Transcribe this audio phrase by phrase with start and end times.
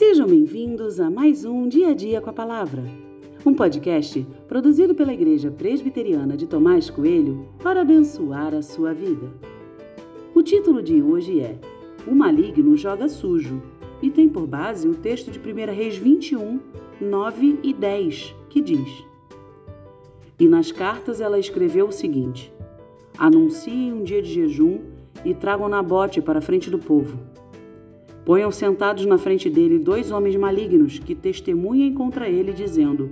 [0.00, 2.82] Sejam bem-vindos a mais um Dia a Dia com a Palavra,
[3.44, 9.30] um podcast produzido pela Igreja Presbiteriana de Tomás Coelho para abençoar a sua vida.
[10.34, 11.58] O título de hoje é
[12.06, 13.62] O Maligno Joga Sujo
[14.00, 16.58] e tem por base o texto de 1 Reis 21,
[16.98, 19.04] 9 e 10, que diz:
[20.38, 22.50] E nas cartas ela escreveu o seguinte:
[23.18, 24.80] Anunciem um dia de jejum
[25.26, 27.18] e tragam Nabote para a frente do povo
[28.24, 33.10] Ponham sentados na frente dele dois homens malignos que testemunhem contra ele, dizendo: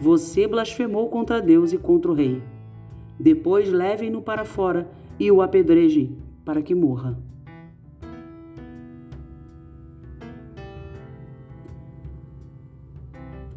[0.00, 2.42] Você blasfemou contra Deus e contra o rei.
[3.18, 7.18] Depois levem-no para fora e o apedrejem, para que morra.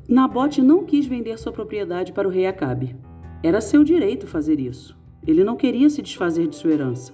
[0.08, 2.96] Nabote não quis vender sua propriedade para o rei Acabe.
[3.42, 4.98] Era seu direito fazer isso.
[5.26, 7.14] Ele não queria se desfazer de sua herança.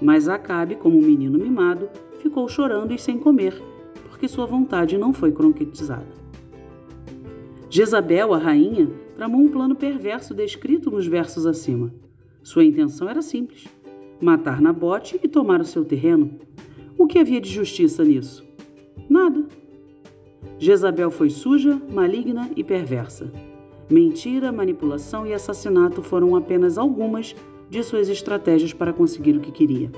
[0.00, 1.88] Mas Acabe, como um menino mimado,
[2.20, 3.60] ficou chorando e sem comer,
[4.08, 6.24] porque sua vontade não foi concretizada.
[7.70, 11.92] Jezabel, a rainha, tramou um plano perverso descrito nos versos acima.
[12.42, 13.66] Sua intenção era simples:
[14.20, 16.38] matar Nabote e tomar o seu terreno.
[16.96, 18.44] O que havia de justiça nisso?
[19.08, 19.44] Nada.
[20.58, 23.30] Jezabel foi suja, maligna e perversa.
[23.90, 27.34] Mentira, manipulação e assassinato foram apenas algumas
[27.68, 29.90] de suas estratégias para conseguir o que queria.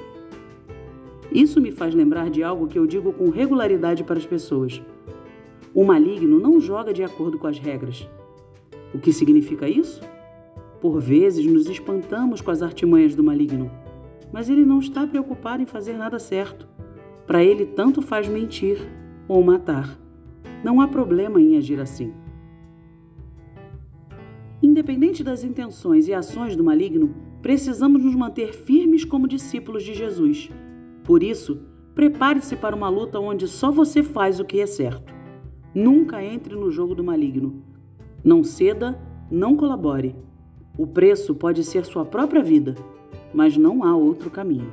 [1.33, 4.83] Isso me faz lembrar de algo que eu digo com regularidade para as pessoas.
[5.75, 8.08] O maligno não joga de acordo com as regras.
[8.95, 10.00] O que significa isso?
[10.81, 13.70] Por vezes nos espantamos com as artimanhas do maligno,
[14.33, 16.67] mas ele não está preocupado em fazer nada certo.
[17.27, 18.78] Para ele, tanto faz mentir
[19.28, 19.98] ou matar.
[20.62, 22.12] Não há problema em agir assim.
[24.62, 27.14] Independente das intenções e ações do maligno,
[27.47, 30.50] precisamos nos manter firmes como discípulos de Jesus
[31.06, 31.61] por isso,
[31.94, 35.14] prepare-se para uma luta onde só você faz o que é certo.
[35.72, 37.62] Nunca entre no jogo do maligno.
[38.24, 40.17] Não ceda, não colabore.
[40.77, 42.74] O preço pode ser sua própria vida,
[43.33, 44.73] mas não há outro caminho.